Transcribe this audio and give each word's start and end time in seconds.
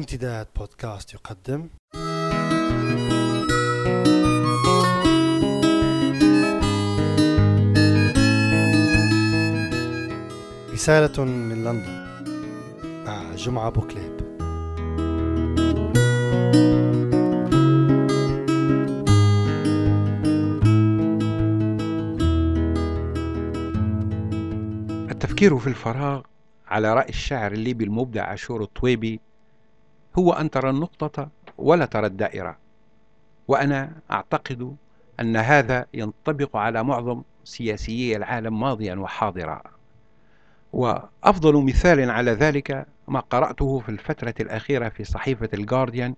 امتداد 0.00 0.46
بودكاست 0.56 1.14
يقدم. 1.14 1.68
رسالة 10.72 11.24
من 11.24 11.64
لندن. 11.64 12.06
مع 13.06 13.34
جمعة 13.34 13.70
بوكليب. 13.70 14.20
التفكير 25.10 25.58
في 25.58 25.66
الفراغ 25.66 26.22
على 26.68 26.94
رأي 26.94 27.08
الشاعر 27.08 27.52
الليبي 27.52 27.84
المبدع 27.84 28.24
عاشور 28.24 28.62
الطويبي 28.62 29.20
هو 30.18 30.32
أن 30.32 30.50
ترى 30.50 30.70
النقطة 30.70 31.28
ولا 31.58 31.86
ترى 31.86 32.06
الدائرة. 32.06 32.56
وأنا 33.48 33.92
أعتقد 34.10 34.76
أن 35.20 35.36
هذا 35.36 35.86
ينطبق 35.94 36.56
على 36.56 36.84
معظم 36.84 37.22
سياسيي 37.44 38.16
العالم 38.16 38.60
ماضيا 38.60 38.94
وحاضرا. 38.94 39.62
وأفضل 40.72 41.64
مثال 41.64 42.10
على 42.10 42.30
ذلك 42.30 42.86
ما 43.08 43.20
قرأته 43.20 43.78
في 43.78 43.88
الفترة 43.88 44.34
الأخيرة 44.40 44.88
في 44.88 45.04
صحيفة 45.04 45.48
الجارديان 45.54 46.14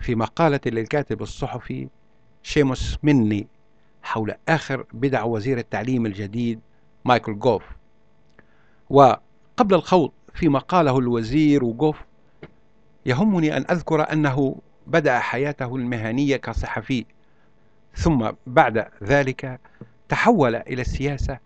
في 0.00 0.14
مقالة 0.14 0.60
للكاتب 0.66 1.22
الصحفي 1.22 1.88
شيموس 2.42 2.98
مني 3.02 3.46
حول 4.02 4.34
آخر 4.48 4.86
بدع 4.92 5.24
وزير 5.24 5.58
التعليم 5.58 6.06
الجديد 6.06 6.60
مايكل 7.04 7.38
جوف. 7.38 7.62
وقبل 8.90 9.74
الخوض 9.74 10.10
فيما 10.34 10.58
قاله 10.58 10.98
الوزير 10.98 11.64
وجوف 11.64 12.04
يهمني 13.06 13.56
أن 13.56 13.64
أذكر 13.70 14.12
أنه 14.12 14.56
بدأ 14.86 15.18
حياته 15.18 15.76
المهنية 15.76 16.36
كصحفي 16.36 17.04
ثم 17.94 18.30
بعد 18.46 18.86
ذلك 19.02 19.60
تحول 20.08 20.54
إلى 20.56 20.82
السياسة 20.82 21.38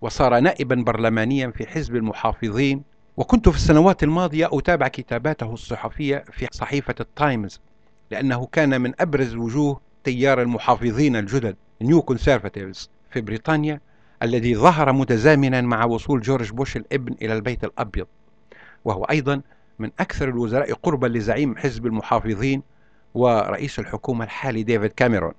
وصار 0.00 0.40
نائبا 0.40 0.74
برلمانيا 0.74 1.50
في 1.50 1.66
حزب 1.66 1.96
المحافظين. 1.96 2.82
وكنت 3.16 3.48
في 3.48 3.56
السنوات 3.56 4.02
الماضية 4.02 4.48
أتابع 4.52 4.88
كتاباته 4.88 5.52
الصحفية 5.52 6.24
في 6.32 6.46
صحيفة 6.52 6.94
التايمز 7.00 7.60
لأنه 8.10 8.46
كان 8.52 8.80
من 8.80 8.92
أبرز 9.00 9.34
وجوه 9.34 9.80
تيار 10.04 10.42
المحافظين 10.42 11.16
الجدد 11.16 11.56
neoconservatives 11.82 12.90
في 13.10 13.20
بريطانيا 13.20 13.80
الذي 14.22 14.56
ظهر 14.56 14.92
متزامنا 14.92 15.60
مع 15.60 15.84
وصول 15.84 16.20
جورج 16.20 16.50
بوش 16.50 16.76
الابن 16.76 17.14
إلى 17.22 17.32
البيت 17.32 17.64
الأبيض. 17.64 18.06
وهو 18.84 19.04
أيضا 19.04 19.40
من 19.78 19.90
أكثر 20.00 20.28
الوزراء 20.28 20.72
قربا 20.72 21.06
لزعيم 21.06 21.56
حزب 21.56 21.86
المحافظين 21.86 22.62
ورئيس 23.14 23.78
الحكومة 23.78 24.24
الحالي 24.24 24.62
ديفيد 24.62 24.92
كاميرون. 24.92 25.32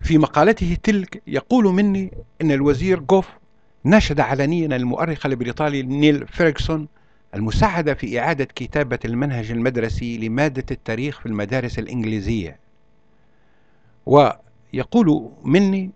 في 0.00 0.18
مقالته 0.18 0.76
تلك 0.82 1.22
يقول 1.26 1.64
مني 1.64 2.12
أن 2.40 2.50
الوزير 2.50 3.00
جوف 3.00 3.28
ناشد 3.84 4.20
علنيا 4.20 4.76
المؤرخ 4.76 5.26
البريطاني 5.26 5.82
نيل 5.82 6.26
فيرغسون 6.26 6.88
المساعدة 7.34 7.94
في 7.94 8.20
إعادة 8.20 8.44
كتابة 8.44 8.98
المنهج 9.04 9.50
المدرسي 9.50 10.18
لمادة 10.18 10.64
التاريخ 10.70 11.20
في 11.20 11.26
المدارس 11.26 11.78
الإنجليزية. 11.78 12.58
ويقول 14.06 15.30
مني 15.44 15.90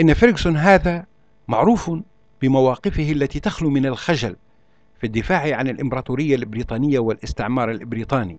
أن 0.00 0.14
فيرغسون 0.14 0.56
هذا 0.56 1.06
معروف 1.48 1.90
بمواقفه 2.42 3.12
التي 3.12 3.40
تخلو 3.40 3.70
من 3.70 3.86
الخجل 3.86 4.36
في 5.04 5.08
الدفاع 5.08 5.56
عن 5.56 5.68
الإمبراطورية 5.68 6.34
البريطانية 6.34 6.98
والاستعمار 6.98 7.70
البريطاني. 7.70 8.38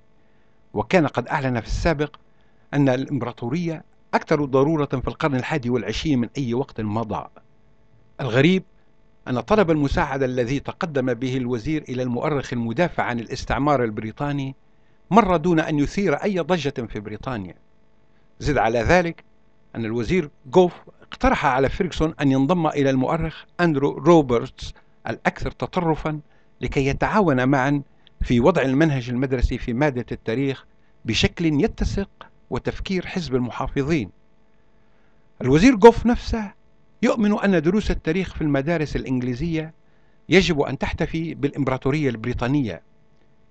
وكان 0.74 1.08
قد 1.08 1.28
أعلن 1.28 1.60
في 1.60 1.68
السابق 1.68 2.16
أن 2.74 2.90
الإمبراطورية 2.90 3.84
أكثر 4.14 4.46
ضرورة 4.46 4.86
في 4.86 5.08
القرن 5.08 5.36
الحادي 5.36 5.70
والعشرين 5.70 6.20
من 6.20 6.30
أي 6.38 6.54
وقت 6.54 6.82
مضى. 6.82 7.28
الغريب 8.22 8.64
أن 9.28 9.40
طلب 9.40 9.72
المساعدة 9.72 10.26
الذي 10.26 10.60
تقدم 10.60 11.14
به 11.14 11.38
الوزير 11.38 11.84
إلى 11.90 12.04
المؤرخ 12.04 12.54
المدافع 12.54 13.04
عن 13.04 13.20
الاستعمار 13.20 13.84
البريطاني 13.84 14.56
مر 15.12 15.38
دون 15.38 15.60
أن 15.60 15.80
يثير 15.80 16.14
أي 16.16 16.40
ضجة 16.40 16.88
في 16.90 17.00
بريطانيا. 17.00 17.56
زد 18.40 18.58
على 18.58 18.80
ذلك 18.80 19.24
أن 19.76 19.86
الوزير 19.86 20.30
جوف 20.46 20.74
اقترح 21.02 21.46
على 21.46 21.70
فيرغسون 21.70 22.14
أن 22.22 22.32
ينضم 22.32 22.68
إلى 22.68 22.90
المؤرخ 22.90 23.44
أندرو 23.60 23.92
روبرتس 23.92 24.74
الأكثر 25.08 25.52
تطرفا 25.52 26.20
لكي 26.62 26.86
يتعاون 26.86 27.48
معا 27.48 27.82
في 28.22 28.40
وضع 28.40 28.62
المنهج 28.62 29.10
المدرسي 29.10 29.58
في 29.58 29.74
مادة 29.74 30.06
التاريخ 30.12 30.66
بشكل 31.06 31.46
يتسق 31.46 32.10
وتفكير 32.50 33.06
حزب 33.06 33.36
المحافظين. 33.36 34.10
الوزير 35.42 35.76
جوف 35.76 36.06
نفسه 36.06 36.52
يؤمن 37.02 37.40
أن 37.40 37.62
دروس 37.62 37.92
التاريخ 37.92 38.36
في 38.36 38.42
المدارس 38.42 38.96
الإنجليزية 38.96 39.74
يجب 40.30 40.62
أن 40.62 40.78
تحتفي 40.78 41.34
بالإمبراطورية 41.34 42.10
البريطانية. 42.10 42.82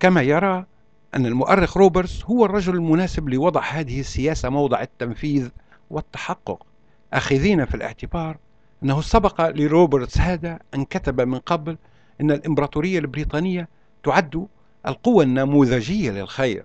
كما 0.01 0.23
يرى 0.23 0.67
أن 1.15 1.27
المؤرخ 1.27 1.77
روبرتس 1.77 2.25
هو 2.25 2.45
الرجل 2.45 2.75
المناسب 2.75 3.29
لوضع 3.29 3.63
هذه 3.63 4.01
السياسة 4.01 4.49
موضع 4.49 4.83
التنفيذ 4.83 5.49
والتحقق. 5.91 6.67
أخذين 7.13 7.65
في 7.65 7.75
الاعتبار 7.75 8.37
أنه 8.83 9.01
سبق 9.01 9.51
لروبرتس 9.51 10.19
هذا 10.19 10.59
أن 10.75 10.85
كتب 10.85 11.21
من 11.21 11.39
قبل 11.39 11.77
أن 12.21 12.31
الإمبراطورية 12.31 12.99
البريطانية 12.99 13.69
تعد 14.05 14.47
القوة 14.87 15.25
النموذجية 15.25 16.11
للخير 16.11 16.65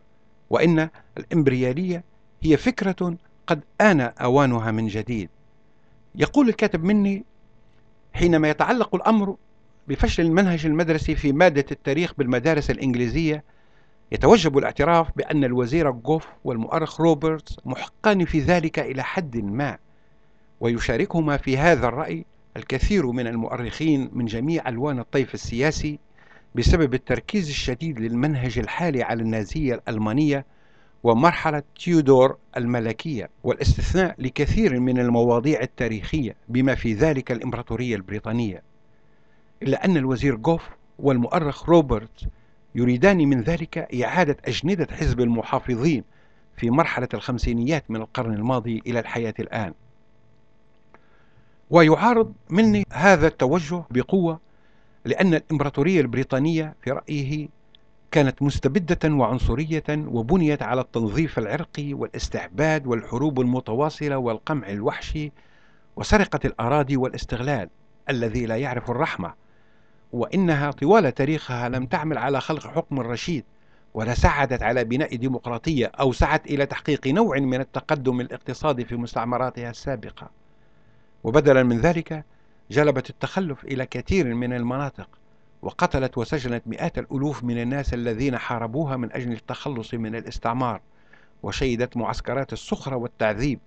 وإن 0.49 0.89
الإمبريالية 1.17 2.03
هي 2.41 2.57
فكرة 2.57 3.17
قد 3.47 3.63
آن 3.81 4.01
أوانها 4.01 4.71
من 4.71 4.87
جديد. 4.87 5.29
يقول 6.15 6.49
الكاتب 6.49 6.83
مني 6.83 7.23
حينما 8.13 8.49
يتعلق 8.49 8.95
الأمر 8.95 9.35
بفشل 9.87 10.25
المنهج 10.25 10.65
المدرسي 10.65 11.15
في 11.15 11.31
مادة 11.31 11.66
التاريخ 11.71 12.13
بالمدارس 12.17 12.71
الإنجليزية 12.71 13.43
يتوجب 14.11 14.57
الاعتراف 14.57 15.07
بأن 15.16 15.43
الوزير 15.43 15.91
جوف 15.91 16.27
والمؤرخ 16.43 17.01
روبرتس 17.01 17.57
محقان 17.66 18.25
في 18.25 18.39
ذلك 18.39 18.79
إلى 18.79 19.03
حد 19.03 19.37
ما 19.37 19.77
ويشاركهما 20.59 21.37
في 21.37 21.57
هذا 21.57 21.87
الرأي 21.87 22.25
الكثير 22.57 23.07
من 23.07 23.27
المؤرخين 23.27 24.09
من 24.13 24.25
جميع 24.25 24.69
ألوان 24.69 24.99
الطيف 24.99 25.33
السياسي 25.33 25.99
بسبب 26.55 26.93
التركيز 26.93 27.49
الشديد 27.49 27.99
للمنهج 27.99 28.59
الحالي 28.59 29.03
على 29.03 29.21
النازية 29.21 29.73
الألمانية 29.73 30.45
ومرحلة 31.03 31.63
تيودور 31.79 32.37
الملكية 32.57 33.29
والاستثناء 33.43 34.15
لكثير 34.17 34.79
من 34.79 34.99
المواضيع 34.99 35.61
التاريخية 35.61 36.35
بما 36.49 36.75
في 36.75 36.93
ذلك 36.93 37.31
الإمبراطورية 37.31 37.95
البريطانية. 37.95 38.63
إلا 39.63 39.85
أن 39.85 39.97
الوزير 39.97 40.35
جوف 40.35 40.69
والمؤرخ 40.99 41.69
روبرت 41.69 42.27
يريدان 42.75 43.17
من 43.17 43.41
ذلك 43.41 43.77
إعادة 43.77 44.37
أجندة 44.45 44.87
حزب 44.95 45.19
المحافظين 45.19 46.03
في 46.57 46.69
مرحلة 46.69 47.07
الخمسينيات 47.13 47.83
من 47.89 47.95
القرن 48.01 48.33
الماضي 48.33 48.81
إلى 48.87 48.99
الحياة 48.99 49.33
الآن. 49.39 49.73
ويعارض 51.69 52.34
مني 52.50 52.85
هذا 52.94 53.28
التوجه 53.28 53.84
بقوة 53.91 54.40
لأن 55.06 55.34
الإمبراطورية 55.34 56.02
البريطانية 56.02 56.75
في 56.81 56.91
رأيه 56.91 57.47
كانت 58.12 58.41
مستبدة 58.41 59.16
وعنصرية 59.16 59.84
وبنيت 59.90 60.62
على 60.62 60.81
التنظيف 60.81 61.40
العرقي 61.40 61.94
والاستعباد 61.94 62.88
والحروب 62.88 63.40
المتواصلة 63.41 64.18
والقمع 64.18 64.69
الوحشي 64.69 65.31
وسرقة 65.96 66.40
الأراضي 66.46 66.97
والاستغلال 66.97 67.69
الذي 68.09 68.46
لا 68.46 68.58
يعرف 68.58 68.91
الرحمة. 68.91 69.34
وإنها 70.12 70.72
طوال 70.72 71.13
تاريخها 71.13 71.69
لم 71.69 71.85
تعمل 71.85 72.18
على 72.18 72.41
خلق 72.41 72.68
حكم 72.68 73.00
رشيد 73.00 73.44
ولا 73.94 74.13
ساعدت 74.13 74.63
على 74.63 74.84
بناء 74.84 75.16
ديمقراطية 75.16 75.85
أو 75.99 76.11
سعت 76.11 76.46
إلى 76.47 76.66
تحقيق 76.66 77.08
نوع 77.08 77.40
من 77.40 77.59
التقدم 77.61 78.22
الاقتصادي 78.22 78.85
في 78.85 78.96
مستعمراتها 78.96 79.70
السابقة. 79.70 80.39
وبدلا 81.23 81.63
من 81.63 81.79
ذلك 81.79 82.25
جلبت 82.71 83.09
التخلف 83.09 83.63
إلى 83.63 83.85
كثير 83.85 84.33
من 84.33 84.53
المناطق 84.53 85.09
وقتلت 85.61 86.17
وسجنت 86.17 86.63
مئات 86.67 86.97
الألوف 86.97 87.43
من 87.43 87.61
الناس 87.61 87.93
الذين 87.93 88.37
حاربوها 88.37 88.97
من 88.97 89.13
أجل 89.13 89.31
التخلص 89.31 89.93
من 89.93 90.16
الاستعمار 90.16 90.81
وشيدت 91.43 91.97
معسكرات 91.97 92.53
السخرة 92.53 92.95
والتعذيب 92.95 93.59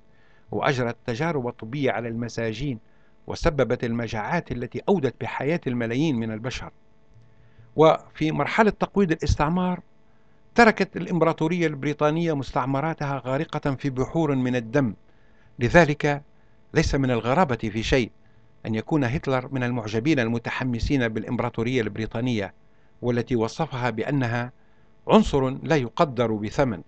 وأجرت 0.51 0.97
تجارب 1.07 1.51
طبية 1.51 1.91
على 1.91 2.09
المساجين 2.09 2.79
وسببت 3.27 3.85
المجاعات 3.85 4.53
التي 4.53 4.83
أودت 4.89 5.15
بحياة 5.21 5.61
الملايين 5.67 6.17
من 6.17 6.33
البشر. 6.33 6.71
وفي 7.77 8.33
مرحلة 8.33 8.71
تقويض 8.71 9.13
الاستعمار 9.13 9.81
تركت 10.55 10.97
الإمبراطورية 10.97 11.67
البريطانية 11.67 12.33
مستعمراتها 12.33 13.23
غارقة 13.25 13.75
في 13.75 13.91
بحور 13.91 14.35
من 14.35 14.57
الدم 14.57 14.95
لذلك 15.59 16.23
ليس 16.75 16.95
من 16.95 17.11
الغرابة 17.11 17.57
في 17.57 17.83
شيء 17.83 18.11
أن 18.67 18.75
يكون 18.75 19.05
هتلر 19.05 19.49
من 19.53 19.63
المعجبين 19.63 20.21
المتحمسين 20.21 21.09
بالإمبراطورية 21.09 21.81
البريطانية 21.81 22.55
والتي 23.03 23.37
وصفها 23.37 23.91
بأنها 23.91 24.53
عنصر 25.09 25.51
لا 25.51 25.77
يقدر 25.77 26.33
بثمن 26.33 26.83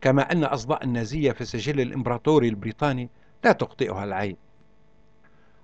كما 0.00 0.32
أن 0.32 0.44
أصداء 0.44 0.84
النازية 0.84 1.32
في 1.32 1.40
السجل 1.40 1.80
الإمبراطوري 1.80 2.48
البريطاني 2.48 3.08
لا 3.44 3.52
تخطئها 3.52 4.04
العين. 4.04 4.36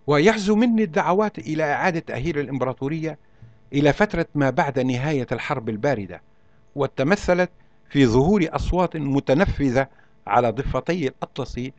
ويحزو 0.06 0.56
مني 0.56 0.82
الدعوات 0.82 1.38
إلى 1.38 1.62
إعادة 1.64 2.00
تأهيل 2.00 2.38
الإمبراطورية 2.38 3.18
إلى 3.72 3.92
فترة 3.92 4.26
ما 4.34 4.50
بعد 4.50 4.78
نهاية 4.78 5.26
الحرب 5.32 5.68
الباردة 5.68 6.22
وتمثلت 6.74 7.50
في 7.90 8.06
ظهور 8.06 8.48
أصوات 8.50 8.96
متنفذة 8.96 9.88
على 10.26 10.50
ضفتي 10.50 11.08
الأطلسي 11.08 11.72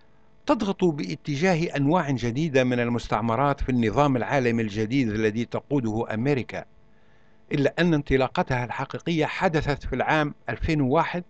تضغط 0.48 0.84
باتجاه 0.84 1.76
أنواع 1.76 2.12
جديدة 2.12 2.64
من 2.64 2.80
المستعمرات 2.80 3.62
في 3.62 3.70
النظام 3.70 4.18
العالمي 4.18 4.64
الجديد 4.64 5.10
الذي 5.10 5.46
تقوده 5.46 6.14
أمريكا 6.14 6.66
إلا 7.52 7.74
أن 7.80 7.94
انطلاقتها 7.94 8.66
الحقيقية 8.66 9.26
حدثت 9.26 9.84
في 9.84 9.94
العام 9.94 10.36
2001 10.50 11.24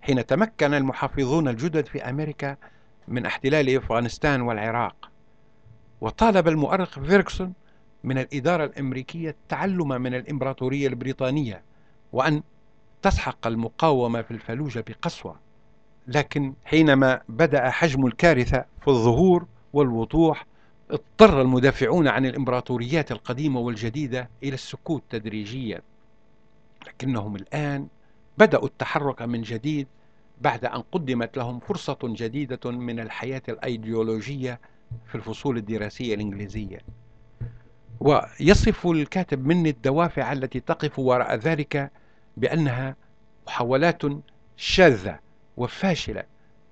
حين 0.00 0.26
تمكن 0.26 0.74
المحافظون 0.74 1.48
الجدد 1.48 1.86
في 1.86 2.02
أمريكا 2.10 2.56
من 3.08 3.26
احتلال 3.26 3.76
أفغانستان 3.76 4.40
والعراق. 4.40 5.10
وطالب 6.00 6.48
المؤرخ 6.48 7.00
فيركسون 7.00 7.52
من 8.04 8.18
الإدارة 8.18 8.64
الأمريكية 8.64 9.30
التعلم 9.30 9.88
من 9.88 10.14
الإمبراطورية 10.14 10.86
البريطانية 10.88 11.62
وأن 12.12 12.42
تسحق 13.02 13.46
المقاومة 13.46 14.22
في 14.22 14.30
الفلوجة 14.30 14.84
بقسوة. 14.88 15.51
لكن 16.06 16.54
حينما 16.64 17.20
بدأ 17.28 17.70
حجم 17.70 18.06
الكارثة 18.06 18.64
في 18.80 18.88
الظهور 18.88 19.46
والوضوح 19.72 20.46
اضطر 20.90 21.40
المدافعون 21.42 22.08
عن 22.08 22.26
الإمبراطوريات 22.26 23.12
القديمة 23.12 23.60
والجديدة 23.60 24.28
إلى 24.42 24.54
السكوت 24.54 25.02
تدريجيا. 25.10 25.82
لكنهم 26.86 27.36
الآن 27.36 27.86
بدأوا 28.38 28.66
التحرك 28.66 29.22
من 29.22 29.42
جديد 29.42 29.86
بعد 30.40 30.64
أن 30.64 30.82
قدمت 30.92 31.36
لهم 31.36 31.60
فرصة 31.60 31.98
جديدة 32.02 32.70
من 32.70 33.00
الحياة 33.00 33.42
الأيديولوجية 33.48 34.60
في 35.06 35.14
الفصول 35.14 35.56
الدراسية 35.56 36.14
الإنجليزية. 36.14 36.78
ويصف 38.00 38.86
الكاتب 38.86 39.46
مني 39.46 39.70
الدوافع 39.70 40.32
التي 40.32 40.60
تقف 40.60 40.98
وراء 40.98 41.34
ذلك 41.34 41.90
بأنها 42.36 42.96
محاولات 43.46 44.02
شاذة 44.56 45.18
وفاشلة 45.56 46.22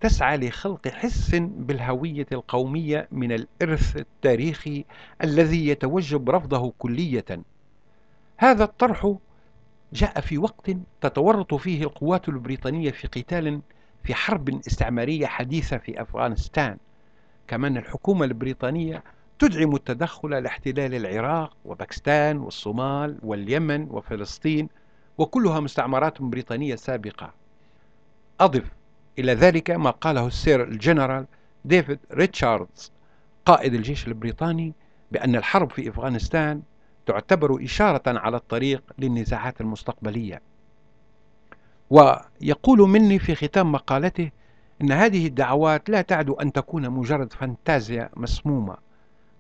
تسعى 0.01 0.37
لخلق 0.37 0.89
حس 0.89 1.35
بالهوية 1.35 2.27
القومية 2.33 3.09
من 3.13 3.33
الإرث 3.33 3.97
التاريخي 3.97 4.85
الذي 5.25 5.69
يتوجب 5.69 6.31
رفضه 6.31 6.73
كلية. 6.79 7.25
هذا 8.37 8.65
الطرح 8.65 9.15
جاء 9.93 10.21
في 10.21 10.39
وقت 10.39 10.71
تتورط 11.01 11.55
فيه 11.55 11.83
القوات 11.83 12.29
البريطانية 12.29 12.91
في 12.91 13.07
قتال 13.07 13.61
في 14.05 14.15
حرب 14.15 14.49
استعمارية 14.49 15.27
حديثة 15.27 15.79
في 15.79 16.03
أفغانستان. 16.03 16.77
كما 17.49 17.69
أن 17.69 17.77
الحكومة 17.77 18.25
البريطانية 18.25 19.03
تدعم 19.39 19.75
التدخل 19.75 20.31
لاحتلال 20.31 20.95
العراق 20.95 21.57
وباكستان 21.65 22.39
والصومال 22.39 23.19
واليمن 23.23 23.87
وفلسطين 23.91 24.69
وكلها 25.19 25.61
مستعمرات 25.61 26.23
بريطانية 26.23 26.75
سابقة. 26.75 27.40
أضف 28.41 28.65
إلى 29.19 29.35
ذلك 29.35 29.71
ما 29.71 29.91
قاله 29.91 30.27
السير 30.27 30.65
الجنرال 30.65 31.27
ديفيد 31.65 31.99
ريتشاردز 32.13 32.93
قائد 33.47 33.75
الجيش 33.75 34.07
البريطاني 34.09 34.73
بأن 35.13 35.37
الحرب 35.37 35.71
في 35.73 35.89
أفغانستان 35.89 36.63
تعتبر 37.07 37.65
إشارة 37.65 38.03
على 38.07 38.37
الطريق 38.37 38.83
للنزاعات 38.99 39.61
المستقبلية. 39.61 40.43
ويقول 41.91 42.79
مني 42.79 43.19
في 43.19 43.35
ختام 43.35 43.73
مقالته 43.73 44.31
إن 44.83 44.93
هذه 44.93 45.27
الدعوات 45.27 45.91
لا 45.91 46.03
تعد 46.03 46.31
أن 46.31 46.53
تكون 46.53 46.91
مجرد 46.91 47.33
فانتازيا 47.33 48.11
مسمومة 48.17 48.77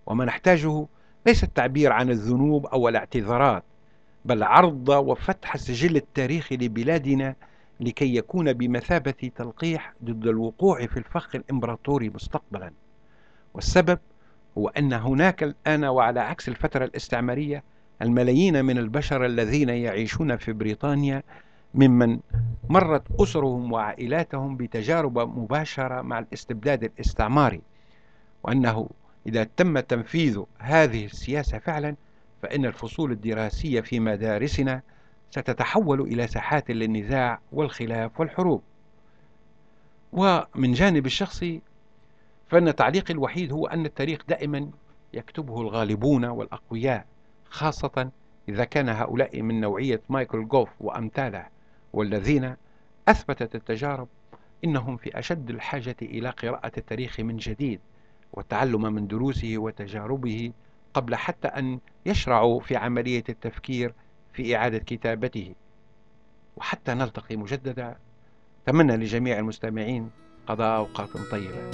وما 0.06 0.24
نحتاجه 0.24 0.86
ليس 1.26 1.44
التعبير 1.44 1.92
عن 1.92 2.10
الذنوب 2.10 2.66
أو 2.66 2.88
الاعتذارات 2.88 3.64
بل 4.24 4.42
عرض 4.42 4.88
وفتح 4.88 5.54
السجل 5.54 5.96
التاريخي 5.96 6.56
لبلادنا 6.56 7.34
لكي 7.80 8.16
يكون 8.16 8.52
بمثابة 8.52 9.30
تلقيح 9.36 9.94
ضد 10.04 10.26
الوقوع 10.26 10.86
في 10.86 10.96
الفخ 10.96 11.34
الإمبراطوري 11.34 12.10
مستقبلا. 12.14 12.72
والسبب 13.54 13.98
هو 14.58 14.68
أن 14.68 14.92
هناك 14.92 15.42
الآن 15.42 15.84
وعلى 15.84 16.20
عكس 16.20 16.48
الفترة 16.48 16.84
الاستعمارية 16.84 17.62
الملايين 18.02 18.64
من 18.64 18.78
البشر 18.78 19.26
الذين 19.26 19.68
يعيشون 19.68 20.36
في 20.36 20.52
بريطانيا 20.52 21.22
ممن 21.74 22.18
مرت 22.68 23.02
أسرهم 23.20 23.72
وعائلاتهم 23.72 24.56
بتجارب 24.56 25.18
مباشرة 25.18 26.02
مع 26.02 26.18
الاستبداد 26.18 26.84
الاستعماري 26.84 27.60
وأنه 28.42 28.88
إذا 29.26 29.44
تم 29.56 29.80
تنفيذ 29.80 30.42
هذه 30.58 31.04
السياسة 31.04 31.58
فعلا 31.58 31.96
فإن 32.42 32.64
الفصول 32.66 33.12
الدراسية 33.12 33.80
في 33.80 34.00
مدارسنا 34.00 34.82
ستتحول 35.30 36.00
إلى 36.00 36.26
ساحات 36.26 36.70
للنزاع 36.70 37.40
والخلاف 37.52 38.20
والحروب. 38.20 38.62
ومن 40.12 40.72
جانب 40.72 41.06
الشخصي 41.06 41.60
فإن 42.48 42.74
تعليقي 42.74 43.14
الوحيد 43.14 43.52
هو 43.52 43.66
أن 43.66 43.86
التاريخ 43.86 44.20
دائما 44.28 44.70
يكتبه 45.14 45.60
الغالبون 45.60 46.24
والأقوياء 46.24 47.06
خاصة 47.50 48.10
إذا 48.48 48.64
كان 48.64 48.88
هؤلاء 48.88 49.42
من 49.42 49.60
نوعية 49.60 50.00
مايكل 50.08 50.48
جوف 50.48 50.68
وأمثاله 50.80 51.46
والذين 51.92 52.54
أثبتت 53.08 53.54
التجارب 53.54 54.08
إنهم 54.64 54.96
في 54.96 55.18
أشد 55.18 55.50
الحاجة 55.50 55.96
إلى 56.02 56.30
قراءة 56.30 56.72
التاريخ 56.78 57.20
من 57.20 57.36
جديد 57.36 57.80
والتعلم 58.32 58.82
من 58.82 59.06
دروسه 59.06 59.54
وتجاربه 59.58 60.52
قبل 60.94 61.14
حتى 61.14 61.48
أن 61.48 61.80
يشرعوا 62.06 62.60
في 62.60 62.76
عملية 62.76 63.24
التفكير 63.28 63.94
في 64.32 64.56
إعادة 64.56 64.78
كتابته. 64.78 65.54
وحتى 66.56 66.94
نلتقي 66.94 67.36
مجددا. 67.36 67.96
أتمنى 68.62 68.96
لجميع 68.96 69.38
المستمعين 69.38 70.10
قضاء 70.46 70.76
أوقات 70.76 71.08
طيبة. 71.30 71.70